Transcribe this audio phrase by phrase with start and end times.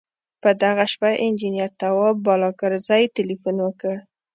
[0.41, 3.95] په دغه شپه انجنیر تواب بالاکرزی تیلفون وکړ.